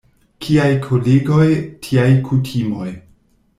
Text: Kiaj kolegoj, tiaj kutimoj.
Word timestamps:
Kiaj 0.45 0.69
kolegoj, 0.85 1.45
tiaj 1.89 2.09
kutimoj. 2.31 2.91